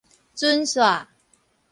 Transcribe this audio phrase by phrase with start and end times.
[0.35, 1.05] 準煞